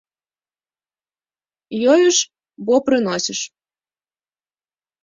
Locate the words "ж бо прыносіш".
2.15-3.39